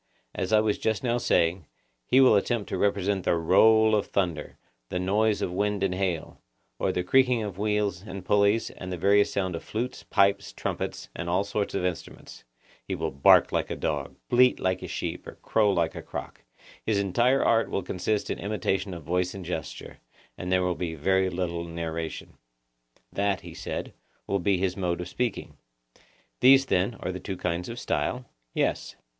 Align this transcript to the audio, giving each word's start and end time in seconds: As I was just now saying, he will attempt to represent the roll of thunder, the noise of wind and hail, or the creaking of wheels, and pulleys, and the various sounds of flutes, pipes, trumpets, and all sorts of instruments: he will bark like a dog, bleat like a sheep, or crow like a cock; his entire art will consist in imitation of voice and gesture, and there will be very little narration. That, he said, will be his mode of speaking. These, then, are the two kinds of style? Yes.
As 0.33 0.51
I 0.51 0.61
was 0.61 0.79
just 0.79 1.03
now 1.03 1.19
saying, 1.19 1.67
he 2.07 2.19
will 2.19 2.35
attempt 2.35 2.67
to 2.69 2.77
represent 2.79 3.23
the 3.23 3.35
roll 3.35 3.93
of 3.93 4.07
thunder, 4.07 4.57
the 4.89 4.97
noise 4.97 5.43
of 5.43 5.51
wind 5.51 5.83
and 5.83 5.93
hail, 5.93 6.41
or 6.79 6.91
the 6.91 7.03
creaking 7.03 7.43
of 7.43 7.59
wheels, 7.59 8.01
and 8.01 8.25
pulleys, 8.25 8.71
and 8.71 8.91
the 8.91 8.97
various 8.97 9.31
sounds 9.31 9.55
of 9.55 9.63
flutes, 9.63 10.01
pipes, 10.01 10.53
trumpets, 10.53 11.09
and 11.15 11.29
all 11.29 11.43
sorts 11.43 11.75
of 11.75 11.85
instruments: 11.85 12.43
he 12.83 12.95
will 12.95 13.11
bark 13.11 13.51
like 13.51 13.69
a 13.69 13.75
dog, 13.75 14.15
bleat 14.27 14.59
like 14.59 14.81
a 14.81 14.87
sheep, 14.87 15.27
or 15.27 15.35
crow 15.43 15.71
like 15.71 15.93
a 15.93 16.01
cock; 16.01 16.41
his 16.83 16.97
entire 16.97 17.45
art 17.45 17.69
will 17.69 17.83
consist 17.83 18.31
in 18.31 18.39
imitation 18.39 18.95
of 18.95 19.03
voice 19.03 19.35
and 19.35 19.45
gesture, 19.45 19.99
and 20.35 20.51
there 20.51 20.63
will 20.63 20.73
be 20.73 20.95
very 20.95 21.29
little 21.29 21.63
narration. 21.65 22.33
That, 23.13 23.41
he 23.41 23.53
said, 23.53 23.93
will 24.25 24.39
be 24.39 24.57
his 24.57 24.75
mode 24.75 24.99
of 24.99 25.07
speaking. 25.07 25.57
These, 26.39 26.65
then, 26.65 26.95
are 27.01 27.11
the 27.11 27.19
two 27.19 27.37
kinds 27.37 27.69
of 27.69 27.77
style? 27.77 28.25
Yes. 28.55 28.95